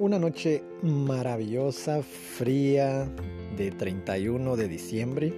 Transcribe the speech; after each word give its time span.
una 0.00 0.18
noche 0.18 0.64
maravillosa, 0.82 2.02
fría, 2.02 3.06
de 3.58 3.70
31 3.70 4.56
de 4.56 4.66
diciembre. 4.66 5.34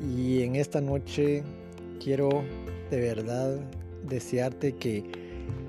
Y 0.00 0.42
en 0.42 0.56
esta 0.56 0.80
noche 0.80 1.44
quiero 2.02 2.30
de 2.90 3.00
verdad 3.00 3.60
desearte 4.08 4.72
que 4.72 5.04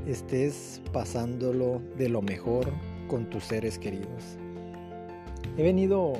estés 0.08 0.82
pasándolo 0.94 1.82
de 1.98 2.08
lo 2.08 2.22
mejor 2.22 2.72
con 3.09 3.30
tus 3.30 3.44
seres 3.44 3.78
queridos. 3.78 4.38
He 5.58 5.63
venido 5.63 6.13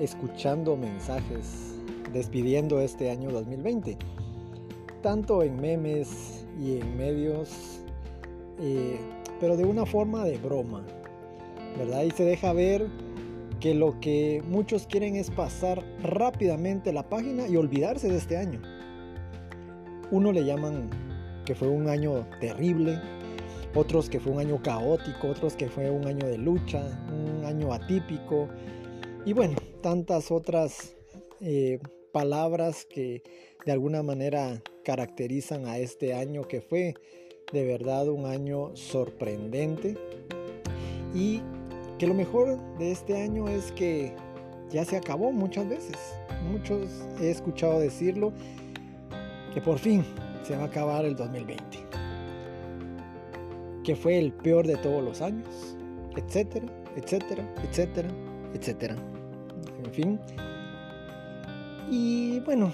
escuchando 0.00 0.76
mensajes 0.76 1.76
despidiendo 2.12 2.80
este 2.80 3.12
año 3.12 3.30
2020, 3.30 3.96
tanto 5.02 5.44
en 5.44 5.60
memes 5.60 6.46
y 6.60 6.78
en 6.78 6.96
medios, 6.96 7.80
eh, 8.58 8.98
pero 9.38 9.56
de 9.56 9.64
una 9.64 9.86
forma 9.86 10.24
de 10.24 10.38
broma, 10.38 10.84
¿verdad? 11.78 12.04
Y 12.04 12.10
se 12.10 12.24
deja 12.24 12.52
ver 12.52 12.86
que 13.60 13.74
lo 13.74 13.98
que 14.00 14.42
muchos 14.46 14.86
quieren 14.86 15.16
es 15.16 15.30
pasar 15.30 15.82
rápidamente 16.02 16.92
la 16.92 17.08
página 17.08 17.48
y 17.48 17.56
olvidarse 17.56 18.08
de 18.08 18.16
este 18.16 18.36
año. 18.36 18.60
Uno 20.10 20.32
le 20.32 20.44
llaman 20.44 20.90
que 21.44 21.54
fue 21.54 21.68
un 21.68 21.88
año 21.88 22.26
terrible, 22.40 23.00
otros 23.74 24.08
que 24.08 24.20
fue 24.20 24.32
un 24.32 24.40
año 24.40 24.62
caótico, 24.62 25.28
otros 25.28 25.54
que 25.54 25.68
fue 25.68 25.90
un 25.90 26.06
año 26.06 26.26
de 26.26 26.38
lucha, 26.38 26.82
un 27.10 27.44
año 27.44 27.72
atípico 27.72 28.48
y 29.24 29.32
bueno, 29.32 29.56
tantas 29.82 30.30
otras 30.30 30.94
eh, 31.40 31.78
palabras 32.12 32.86
que 32.86 33.22
de 33.64 33.72
alguna 33.72 34.02
manera 34.02 34.62
caracterizan 34.84 35.66
a 35.66 35.78
este 35.78 36.14
año 36.14 36.42
que 36.42 36.60
fue 36.60 36.94
de 37.52 37.64
verdad 37.64 38.08
un 38.08 38.26
año 38.26 38.74
sorprendente 38.76 39.96
y 41.14 41.42
que 41.98 42.06
lo 42.06 42.14
mejor 42.14 42.58
de 42.78 42.92
este 42.92 43.22
año 43.22 43.48
es 43.48 43.72
que 43.72 44.14
ya 44.70 44.84
se 44.84 44.96
acabó 44.96 45.32
muchas 45.32 45.68
veces. 45.68 45.96
Muchos 46.50 47.06
he 47.20 47.30
escuchado 47.30 47.80
decirlo 47.80 48.32
que 49.54 49.60
por 49.60 49.78
fin 49.78 50.04
se 50.42 50.56
va 50.56 50.64
a 50.64 50.66
acabar 50.66 51.04
el 51.04 51.16
2020. 51.16 51.78
Que 53.82 53.96
fue 53.96 54.18
el 54.18 54.32
peor 54.32 54.66
de 54.66 54.76
todos 54.76 55.02
los 55.02 55.22
años, 55.22 55.76
etcétera, 56.16 56.66
etcétera, 56.96 57.44
etcétera, 57.62 58.08
etcétera. 58.54 58.96
En 59.84 59.92
fin. 59.92 60.20
Y 61.90 62.40
bueno, 62.40 62.72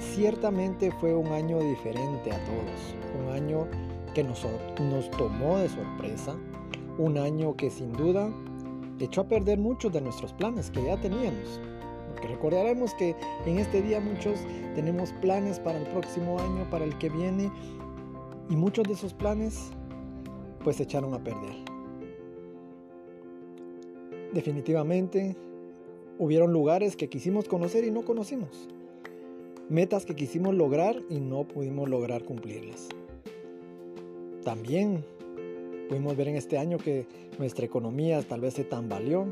ciertamente 0.00 0.90
fue 0.90 1.14
un 1.14 1.28
año 1.28 1.60
diferente 1.60 2.32
a 2.32 2.44
todos. 2.44 2.94
Un 3.22 3.32
año 3.32 3.68
que 4.14 4.24
nos, 4.24 4.44
nos 4.80 5.10
tomó 5.12 5.58
de 5.58 5.68
sorpresa 5.68 6.34
un 6.98 7.18
año 7.18 7.56
que 7.56 7.70
sin 7.70 7.92
duda 7.92 8.30
echó 9.00 9.22
a 9.22 9.28
perder 9.28 9.58
muchos 9.58 9.92
de 9.92 10.00
nuestros 10.00 10.32
planes 10.32 10.70
que 10.70 10.84
ya 10.84 11.00
teníamos. 11.00 11.60
Porque 12.08 12.28
recordaremos 12.28 12.94
que 12.94 13.14
en 13.44 13.58
este 13.58 13.82
día 13.82 14.00
muchos 14.00 14.40
tenemos 14.74 15.12
planes 15.20 15.60
para 15.60 15.78
el 15.78 15.86
próximo 15.88 16.38
año, 16.38 16.68
para 16.70 16.84
el 16.84 16.96
que 16.98 17.10
viene, 17.10 17.50
y 18.48 18.56
muchos 18.56 18.84
de 18.84 18.94
esos 18.94 19.12
planes 19.12 19.70
pues 20.64 20.76
se 20.76 20.84
echaron 20.84 21.14
a 21.14 21.22
perder. 21.22 21.54
Definitivamente 24.32 25.36
hubieron 26.18 26.52
lugares 26.52 26.96
que 26.96 27.08
quisimos 27.08 27.48
conocer 27.48 27.84
y 27.84 27.90
no 27.90 28.04
conocimos. 28.04 28.68
Metas 29.68 30.06
que 30.06 30.14
quisimos 30.14 30.54
lograr 30.54 31.02
y 31.10 31.20
no 31.20 31.46
pudimos 31.46 31.88
lograr 31.88 32.24
cumplirlas. 32.24 32.88
También 34.44 35.04
Pudimos 35.88 36.16
ver 36.16 36.28
en 36.28 36.36
este 36.36 36.58
año 36.58 36.78
que 36.78 37.06
nuestra 37.38 37.64
economía 37.64 38.20
tal 38.22 38.40
vez 38.40 38.54
se 38.54 38.64
tambaleó, 38.64 39.26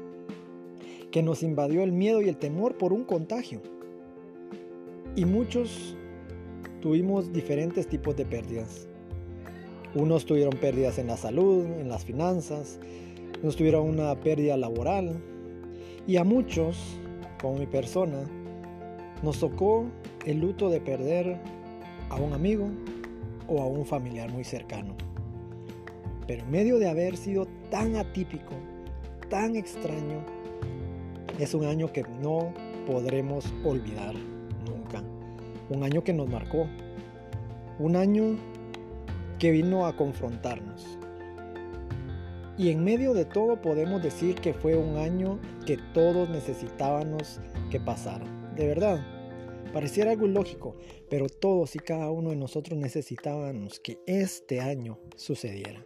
que 1.11 1.23
nos 1.23 1.43
invadió 1.43 1.83
el 1.83 1.93
miedo 1.93 2.23
y 2.23 2.29
el 2.29 2.37
temor 2.37 2.77
por 2.77 2.93
un 2.93 3.05
contagio. 3.05 3.61
Y 5.17 5.25
muchos 5.25 5.97
tuvimos 6.81 7.33
diferentes 7.33 7.89
tipos 7.89 8.17
de 8.17 8.25
pérdidas. 8.25 8.87
Unos 9.95 10.27
tuvieron 10.27 10.55
pérdidas 10.55 10.99
en 10.99 11.09
la 11.09 11.17
salud, 11.17 11.65
en 11.65 11.89
las 11.89 12.05
finanzas, 12.05 12.79
unos 13.43 13.57
tuvieron 13.57 13.89
una 13.89 14.15
pérdida 14.21 14.57
laboral. 14.57 15.21
Y 16.07 16.17
a 16.17 16.25
muchos, 16.25 16.99
como 17.41 17.59
mi 17.59 17.67
persona, 17.67 18.25
nos 19.23 19.41
tocó 19.41 19.87
el 20.25 20.41
luto 20.41 20.71
de 20.71 20.81
perder 20.81 21.39
a 22.11 22.17
un 22.17 22.33
amigo 22.33 22.69
o 23.49 23.61
a 23.61 23.67
un 23.67 23.85
familiar 23.85 24.31
muy 24.31 24.45
cercano. 24.45 24.95
Pero 26.27 26.43
en 26.43 26.51
medio 26.51 26.79
de 26.79 26.89
haber 26.89 27.17
sido 27.17 27.47
tan 27.71 27.97
atípico, 27.97 28.55
tan 29.29 29.57
extraño, 29.57 30.25
es 31.39 31.55
un 31.55 31.65
año 31.65 31.93
que 31.93 32.05
no 32.23 32.55
podremos 32.87 33.53
olvidar 33.65 34.15
nunca. 34.67 35.03
Un 35.71 35.83
año 35.83 36.05
que 36.05 36.13
nos 36.13 36.29
marcó. 36.29 36.67
Un 37.79 37.97
año 37.97 38.37
que 39.39 39.51
vino 39.51 39.87
a 39.87 39.97
confrontarnos. 39.97 40.99
Y 42.57 42.71
en 42.71 42.85
medio 42.85 43.15
de 43.15 43.25
todo 43.25 43.61
podemos 43.61 44.01
decir 44.03 44.37
que 44.37 44.55
fue 44.55 44.77
un 44.77 44.97
año 44.97 45.41
que 45.67 45.77
todos 45.93 46.29
necesitábamos 46.31 47.41
que 47.71 47.81
pasara. 47.81 48.25
De 48.55 48.69
verdad, 48.69 49.05
pareciera 49.73 50.13
algo 50.13 50.27
ilógico, 50.27 50.77
pero 51.11 51.29
todos 51.29 51.75
y 51.75 51.81
cada 51.81 52.11
uno 52.11 52.31
de 52.31 52.37
nosotros 52.37 52.79
necesitábamos 52.79 53.81
que 53.81 53.99
este 54.07 54.61
año 54.61 55.01
sucediera. 55.17 55.85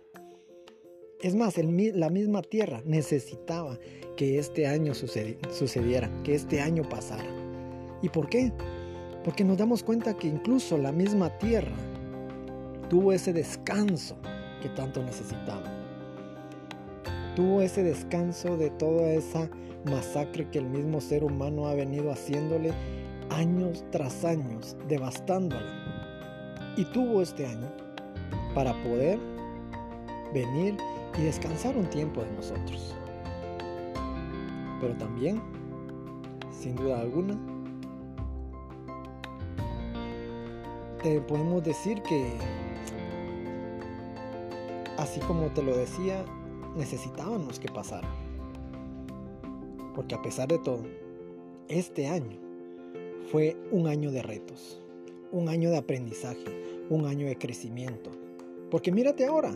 Es 1.20 1.34
más, 1.34 1.56
la 1.58 2.10
misma 2.10 2.42
tierra 2.42 2.80
necesitaba 2.84 3.76
que 4.16 4.38
este 4.38 4.68
año 4.68 4.94
sucediera, 4.94 6.08
que 6.22 6.36
este 6.36 6.60
año 6.60 6.88
pasara. 6.88 7.28
¿Y 8.02 8.08
por 8.08 8.28
qué? 8.28 8.52
Porque 9.24 9.42
nos 9.42 9.58
damos 9.58 9.82
cuenta 9.82 10.14
que 10.16 10.28
incluso 10.28 10.78
la 10.78 10.92
misma 10.92 11.36
tierra 11.38 11.74
tuvo 12.88 13.12
ese 13.12 13.32
descanso 13.32 14.16
que 14.62 14.68
tanto 14.68 15.02
necesitaba. 15.02 15.64
Tuvo 17.34 17.62
ese 17.62 17.82
descanso 17.82 18.56
de 18.56 18.70
toda 18.70 19.10
esa 19.10 19.50
masacre 19.90 20.48
que 20.50 20.58
el 20.58 20.66
mismo 20.66 21.00
ser 21.00 21.24
humano 21.24 21.66
ha 21.66 21.74
venido 21.74 22.12
haciéndole 22.12 22.72
años 23.30 23.84
tras 23.90 24.24
años, 24.24 24.76
devastándola. 24.88 26.74
Y 26.76 26.84
tuvo 26.84 27.22
este 27.22 27.44
año 27.44 27.72
para 28.54 28.72
poder 28.84 29.18
venir 30.32 30.76
y 31.18 31.22
descansar 31.22 31.76
un 31.76 31.86
tiempo 31.86 32.22
de 32.22 32.30
nosotros. 32.32 32.94
Pero 34.80 34.94
también, 34.94 35.42
sin 36.52 36.76
duda 36.76 37.00
alguna, 37.00 37.36
te 41.02 41.20
podemos 41.20 41.64
decir 41.64 42.00
que, 42.02 42.32
así 44.96 45.18
como 45.20 45.46
te 45.48 45.62
lo 45.62 45.76
decía, 45.76 46.24
necesitábamos 46.76 47.58
que 47.58 47.68
pasara. 47.68 48.08
Porque 49.94 50.14
a 50.14 50.22
pesar 50.22 50.46
de 50.46 50.58
todo, 50.58 50.84
este 51.68 52.06
año 52.06 52.38
fue 53.32 53.56
un 53.72 53.88
año 53.88 54.12
de 54.12 54.22
retos, 54.22 54.80
un 55.32 55.48
año 55.48 55.70
de 55.70 55.78
aprendizaje, 55.78 56.86
un 56.88 57.06
año 57.06 57.26
de 57.26 57.36
crecimiento. 57.36 58.10
Porque 58.70 58.92
mírate 58.92 59.26
ahora, 59.26 59.52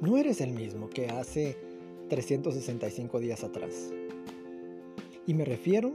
no 0.00 0.16
eres 0.16 0.40
el 0.40 0.52
mismo 0.52 0.90
que 0.90 1.08
hace 1.08 1.56
365 2.08 3.20
días 3.20 3.44
atrás. 3.44 3.90
Y 5.26 5.34
me 5.34 5.44
refiero 5.44 5.94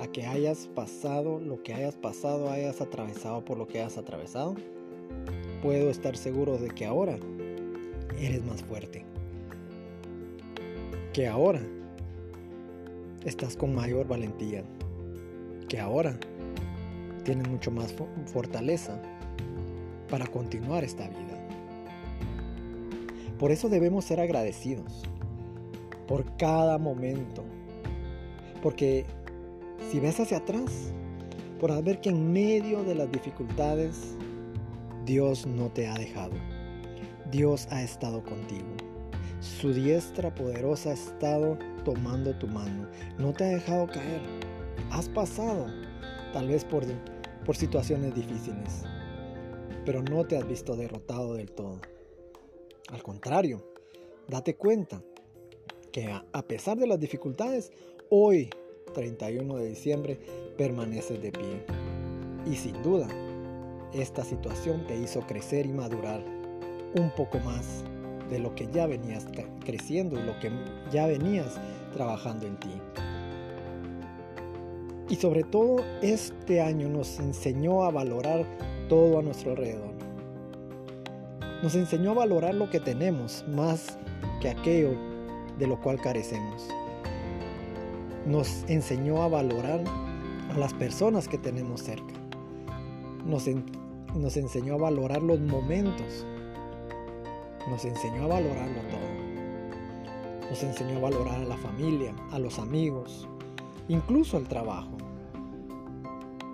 a 0.00 0.06
que 0.08 0.26
hayas 0.26 0.68
pasado 0.74 1.40
lo 1.40 1.62
que 1.62 1.74
hayas 1.74 1.96
pasado, 1.96 2.50
hayas 2.50 2.80
atravesado 2.80 3.44
por 3.44 3.58
lo 3.58 3.66
que 3.66 3.80
hayas 3.80 3.98
atravesado. 3.98 4.56
Puedo 5.62 5.90
estar 5.90 6.16
seguro 6.16 6.56
de 6.58 6.68
que 6.68 6.86
ahora 6.86 7.18
eres 8.18 8.44
más 8.44 8.62
fuerte. 8.62 9.04
Que 11.12 11.26
ahora 11.26 11.60
estás 13.24 13.56
con 13.56 13.74
mayor 13.74 14.06
valentía. 14.06 14.64
Que 15.68 15.80
ahora 15.80 16.18
tienes 17.24 17.48
mucho 17.48 17.70
más 17.70 17.94
fortaleza 18.32 19.00
para 20.08 20.26
continuar 20.26 20.84
esta 20.84 21.08
vida. 21.08 21.37
Por 23.38 23.52
eso 23.52 23.68
debemos 23.68 24.04
ser 24.04 24.20
agradecidos 24.20 25.02
por 26.08 26.36
cada 26.36 26.78
momento. 26.78 27.44
Porque 28.62 29.04
si 29.90 30.00
ves 30.00 30.18
hacia 30.18 30.38
atrás, 30.38 30.92
podrás 31.60 31.84
ver 31.84 32.00
que 32.00 32.08
en 32.08 32.32
medio 32.32 32.82
de 32.82 32.96
las 32.96 33.12
dificultades, 33.12 34.16
Dios 35.04 35.46
no 35.46 35.68
te 35.68 35.86
ha 35.86 35.94
dejado. 35.94 36.34
Dios 37.30 37.68
ha 37.70 37.82
estado 37.82 38.24
contigo. 38.24 38.66
Su 39.40 39.72
diestra 39.72 40.34
poderosa 40.34 40.90
ha 40.90 40.94
estado 40.94 41.56
tomando 41.84 42.36
tu 42.36 42.48
mano. 42.48 42.88
No 43.18 43.32
te 43.32 43.44
ha 43.44 43.48
dejado 43.48 43.86
caer. 43.86 44.20
Has 44.90 45.08
pasado 45.08 45.66
tal 46.32 46.48
vez 46.48 46.64
por, 46.64 46.84
por 47.44 47.56
situaciones 47.56 48.14
difíciles, 48.14 48.82
pero 49.84 50.02
no 50.02 50.24
te 50.24 50.36
has 50.36 50.46
visto 50.48 50.76
derrotado 50.76 51.34
del 51.34 51.50
todo. 51.52 51.80
Al 52.92 53.02
contrario, 53.02 53.62
date 54.28 54.56
cuenta 54.56 55.02
que 55.92 56.10
a 56.10 56.42
pesar 56.42 56.78
de 56.78 56.86
las 56.86 56.98
dificultades, 56.98 57.70
hoy, 58.08 58.50
31 58.94 59.56
de 59.56 59.68
diciembre, 59.68 60.18
permaneces 60.56 61.20
de 61.20 61.32
pie. 61.32 61.64
Y 62.46 62.56
sin 62.56 62.82
duda, 62.82 63.08
esta 63.92 64.24
situación 64.24 64.86
te 64.86 64.96
hizo 64.96 65.20
crecer 65.20 65.66
y 65.66 65.72
madurar 65.72 66.24
un 66.94 67.10
poco 67.14 67.38
más 67.40 67.84
de 68.30 68.38
lo 68.38 68.54
que 68.54 68.68
ya 68.68 68.86
venías 68.86 69.26
creciendo 69.64 70.18
y 70.18 70.22
lo 70.22 70.38
que 70.40 70.50
ya 70.90 71.06
venías 71.06 71.60
trabajando 71.92 72.46
en 72.46 72.58
ti. 72.58 72.72
Y 75.10 75.16
sobre 75.16 75.42
todo 75.42 75.76
este 76.02 76.60
año 76.60 76.88
nos 76.88 77.18
enseñó 77.18 77.84
a 77.84 77.90
valorar 77.90 78.46
todo 78.88 79.18
a 79.18 79.22
nuestro 79.22 79.52
alrededor. 79.52 79.97
Nos 81.62 81.74
enseñó 81.74 82.12
a 82.12 82.14
valorar 82.14 82.54
lo 82.54 82.70
que 82.70 82.78
tenemos 82.78 83.44
más 83.48 83.98
que 84.40 84.48
aquello 84.48 84.92
de 85.58 85.66
lo 85.66 85.80
cual 85.80 86.00
carecemos. 86.00 86.68
Nos 88.26 88.62
enseñó 88.68 89.22
a 89.22 89.28
valorar 89.28 89.82
a 90.54 90.56
las 90.56 90.72
personas 90.74 91.26
que 91.26 91.36
tenemos 91.36 91.82
cerca. 91.82 92.14
Nos, 93.26 93.48
enseñó 94.36 94.74
a 94.74 94.78
valorar 94.78 95.20
los 95.20 95.40
momentos. 95.40 96.24
Nos 97.68 97.84
enseñó 97.84 98.24
a 98.24 98.28
valorarlo 98.28 98.80
todo. 98.82 100.48
Nos 100.48 100.62
enseñó 100.62 100.98
a 100.98 101.00
valorar 101.00 101.40
a 101.40 101.44
la 101.44 101.56
familia, 101.56 102.14
a 102.30 102.38
los 102.38 102.60
amigos, 102.60 103.28
incluso 103.88 104.36
al 104.36 104.46
trabajo. 104.46 104.96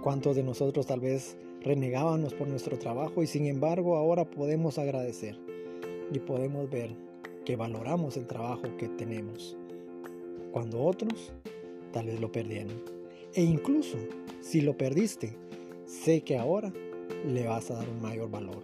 ¿Cuántos 0.03 0.35
de 0.35 0.43
nosotros 0.43 0.87
tal 0.87 1.01
vez 1.01 1.37
renegábamos 1.65 2.35
por 2.35 2.47
nuestro 2.47 2.79
trabajo 2.79 3.23
y 3.23 3.27
sin 3.27 3.47
embargo 3.47 3.97
ahora 3.97 4.31
podemos 4.31 4.79
agradecer 4.79 5.39
y 6.13 6.19
podemos 6.19 6.71
ver 6.71 6.95
que 7.45 7.57
valoramos 7.57 8.17
el 8.17 8.27
trabajo 8.27 8.77
que 8.79 8.89
tenemos, 8.89 9.57
cuando 10.53 10.83
otros 10.83 11.33
tal 11.93 12.07
vez 12.07 12.21
lo 12.21 12.31
perdieron. 12.31 12.83
E 13.35 13.43
incluso 13.43 13.97
si 14.41 14.61
lo 14.61 14.77
perdiste, 14.77 15.37
sé 15.87 16.21
que 16.21 16.39
ahora 16.39 16.73
le 17.27 17.47
vas 17.47 17.71
a 17.71 17.75
dar 17.75 17.89
un 17.89 18.01
mayor 18.01 18.31
valor. 18.31 18.63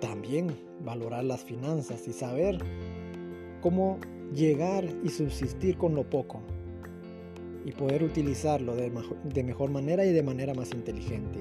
También 0.00 0.48
valorar 0.84 1.24
las 1.24 1.44
finanzas 1.44 2.06
y 2.08 2.12
saber 2.12 2.58
cómo 3.60 3.98
llegar 4.32 4.88
y 5.02 5.08
subsistir 5.10 5.76
con 5.76 5.94
lo 5.94 6.08
poco 6.08 6.40
y 7.70 7.72
poder 7.72 8.02
utilizarlo 8.02 8.74
de, 8.74 8.92
de 9.22 9.44
mejor 9.44 9.70
manera 9.70 10.04
y 10.04 10.12
de 10.12 10.24
manera 10.24 10.54
más 10.54 10.72
inteligente. 10.72 11.38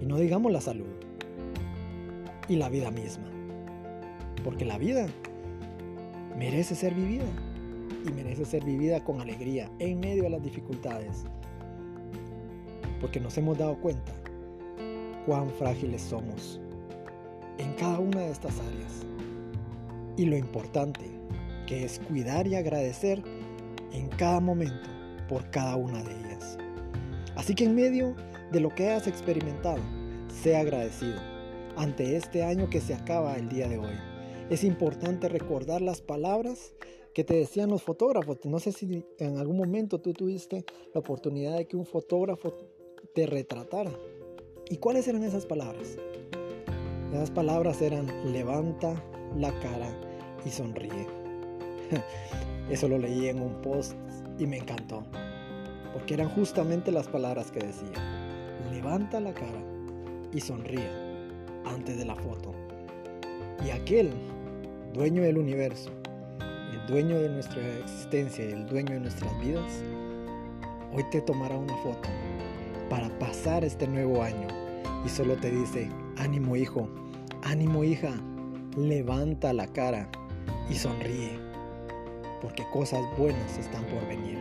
Y 0.00 0.06
no 0.06 0.16
digamos 0.16 0.50
la 0.50 0.62
salud 0.62 0.86
y 2.48 2.56
la 2.56 2.70
vida 2.70 2.90
misma. 2.90 3.26
Porque 4.42 4.64
la 4.64 4.78
vida 4.78 5.06
merece 6.38 6.74
ser 6.74 6.94
vivida 6.94 7.26
y 8.06 8.12
merece 8.12 8.46
ser 8.46 8.64
vivida 8.64 9.04
con 9.04 9.20
alegría 9.20 9.70
en 9.78 10.00
medio 10.00 10.22
de 10.22 10.30
las 10.30 10.42
dificultades. 10.42 11.24
Porque 12.98 13.20
nos 13.20 13.36
hemos 13.36 13.58
dado 13.58 13.78
cuenta 13.78 14.12
cuán 15.26 15.50
frágiles 15.50 16.00
somos 16.00 16.62
en 17.58 17.74
cada 17.74 17.98
una 17.98 18.20
de 18.20 18.30
estas 18.30 18.58
áreas. 18.58 19.06
Y 20.16 20.24
lo 20.24 20.36
importante 20.38 21.10
que 21.66 21.84
es 21.84 21.98
cuidar 21.98 22.46
y 22.46 22.54
agradecer 22.54 23.22
en 23.92 24.08
cada 24.08 24.40
momento 24.40 24.95
por 25.28 25.50
cada 25.50 25.76
una 25.76 26.02
de 26.02 26.12
ellas. 26.12 26.58
Así 27.36 27.54
que 27.54 27.64
en 27.64 27.74
medio 27.74 28.14
de 28.52 28.60
lo 28.60 28.70
que 28.70 28.90
has 28.90 29.06
experimentado, 29.06 29.80
sea 30.28 30.60
agradecido 30.60 31.20
ante 31.76 32.16
este 32.16 32.42
año 32.42 32.70
que 32.70 32.80
se 32.80 32.94
acaba 32.94 33.36
el 33.36 33.48
día 33.48 33.68
de 33.68 33.78
hoy. 33.78 33.94
Es 34.50 34.64
importante 34.64 35.28
recordar 35.28 35.82
las 35.82 36.00
palabras 36.00 36.72
que 37.12 37.24
te 37.24 37.34
decían 37.34 37.70
los 37.70 37.82
fotógrafos. 37.82 38.38
No 38.44 38.58
sé 38.58 38.72
si 38.72 39.04
en 39.18 39.38
algún 39.38 39.56
momento 39.56 40.00
tú 40.00 40.12
tuviste 40.12 40.64
la 40.94 41.00
oportunidad 41.00 41.56
de 41.56 41.66
que 41.66 41.76
un 41.76 41.86
fotógrafo 41.86 42.54
te 43.14 43.26
retratara. 43.26 43.92
¿Y 44.68 44.78
cuáles 44.78 45.08
eran 45.08 45.24
esas 45.24 45.46
palabras? 45.46 45.96
Esas 47.12 47.30
palabras 47.30 47.80
eran 47.82 48.32
levanta 48.32 49.02
la 49.36 49.58
cara 49.60 49.88
y 50.44 50.50
sonríe. 50.50 51.25
Eso 52.70 52.88
lo 52.88 52.98
leí 52.98 53.28
en 53.28 53.40
un 53.40 53.54
post 53.62 53.94
y 54.38 54.46
me 54.46 54.58
encantó, 54.58 55.04
porque 55.92 56.14
eran 56.14 56.28
justamente 56.28 56.90
las 56.90 57.06
palabras 57.06 57.50
que 57.50 57.60
decía. 57.60 57.92
Levanta 58.72 59.20
la 59.20 59.32
cara 59.32 59.62
y 60.32 60.40
sonríe 60.40 60.90
antes 61.64 61.98
de 61.98 62.04
la 62.04 62.14
foto. 62.16 62.52
Y 63.64 63.70
aquel 63.70 64.10
dueño 64.92 65.22
del 65.22 65.38
universo, 65.38 65.90
el 66.72 66.86
dueño 66.86 67.18
de 67.20 67.28
nuestra 67.28 67.62
existencia 67.78 68.44
y 68.44 68.52
el 68.52 68.66
dueño 68.66 68.94
de 68.94 69.00
nuestras 69.00 69.40
vidas, 69.40 69.82
hoy 70.92 71.04
te 71.10 71.20
tomará 71.20 71.56
una 71.56 71.76
foto 71.78 72.08
para 72.90 73.08
pasar 73.18 73.64
este 73.64 73.86
nuevo 73.86 74.22
año 74.22 74.48
y 75.04 75.08
solo 75.08 75.36
te 75.36 75.50
dice, 75.50 75.88
ánimo 76.16 76.56
hijo, 76.56 76.88
ánimo 77.42 77.84
hija, 77.84 78.12
levanta 78.76 79.52
la 79.52 79.66
cara 79.68 80.08
y 80.68 80.74
sonríe 80.74 81.45
porque 82.46 82.62
cosas 82.72 83.04
buenas 83.18 83.58
están 83.58 83.84
por 83.86 84.06
venir. 84.06 84.38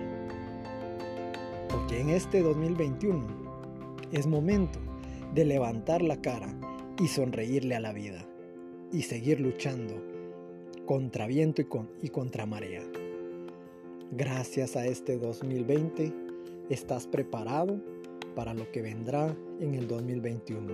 Porque 1.68 2.00
en 2.00 2.12
este 2.12 2.44
2021 2.44 3.26
es 4.12 4.28
momento 4.28 4.78
de 5.34 5.44
levantar 5.44 6.04
la 6.04 6.22
cara 6.22 6.54
y 7.02 7.08
sonreírle 7.08 7.74
a 7.74 7.80
la 7.80 7.94
vida 7.94 8.24
y 8.94 9.02
seguir 9.02 9.40
luchando 9.40 9.96
contra 10.86 11.26
viento 11.26 11.64
y, 12.04 12.10
contra 12.10 12.46
marea. 12.46 12.84
Gracias 14.12 14.76
a 14.76 14.86
este 14.86 15.18
2020 15.18 16.14
estás 16.70 17.08
preparado 17.08 17.82
para 18.36 18.54
lo 18.54 18.72
que 18.72 18.84
vendrá 18.84 19.36
en 19.60 19.74
el 19.74 19.88
2021. 19.88 20.74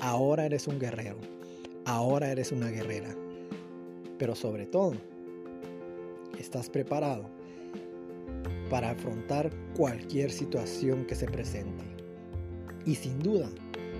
Ahora 0.00 0.46
eres 0.46 0.66
un 0.66 0.78
guerrero, 0.78 1.18
ahora 1.84 2.32
eres 2.32 2.52
una 2.52 2.70
guerrera, 2.70 3.14
pero 4.16 4.34
sobre 4.34 4.64
todo 4.64 4.94
estás 6.38 6.68
preparado 6.68 7.28
para 8.70 8.90
afrontar 8.90 9.50
cualquier 9.76 10.30
situación 10.30 11.04
que 11.06 11.14
se 11.14 11.26
presente. 11.26 11.84
Y 12.86 12.94
sin 12.94 13.18
duda, 13.20 13.48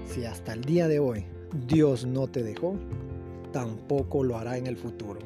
si 0.07 0.25
hasta 0.25 0.53
el 0.53 0.63
día 0.63 0.89
de 0.89 0.99
hoy 0.99 1.25
Dios 1.67 2.07
no 2.07 2.27
te 2.27 2.43
dejó, 2.43 2.77
tampoco 3.53 4.25
lo 4.25 4.37
hará 4.37 4.59
en 4.59 4.67
el 4.67 4.77
futuro. 4.77 5.21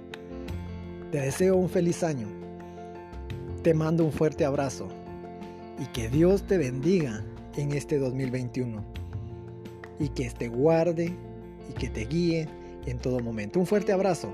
Te 1.11 1.21
deseo 1.21 1.57
un 1.57 1.69
feliz 1.69 2.03
año. 2.03 2.29
Te 3.63 3.75
mando 3.75 4.05
un 4.05 4.13
fuerte 4.13 4.45
abrazo 4.45 4.89
y 5.79 5.87
que 5.87 6.09
Dios 6.09 6.43
te 6.43 6.59
bendiga 6.59 7.25
en 7.57 7.73
este 7.73 7.99
2021 7.99 8.85
y 9.99 10.09
que 10.11 10.31
te 10.31 10.49
guarde 10.49 11.17
y 11.69 11.73
que 11.73 11.89
te 11.89 12.05
guíe 12.05 12.49
en 12.87 12.99
todo 12.99 13.21
momento. 13.21 13.59
Un 13.59 13.67
fuerte 13.67 13.93
abrazo. 13.93 14.33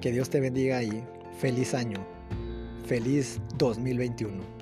Que 0.00 0.12
Dios 0.12 0.30
te 0.30 0.38
bendiga 0.40 0.82
y 0.82 1.02
feliz 1.38 1.72
año. 1.72 2.04
Feliz 2.86 3.40
2021. 3.58 4.57